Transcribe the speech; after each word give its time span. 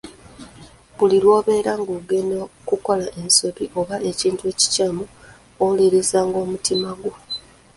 Buli 0.95 1.17
lw’obeera 1.23 1.73
ng'ogenda 1.81 2.39
kukola 2.67 3.05
ensobi 3.19 3.65
oba 3.79 3.95
ekintu 4.09 4.43
ekikyamu 4.51 5.05
owulirizanga 5.61 6.37
omutima 6.45 6.89
gwo. 6.99 7.13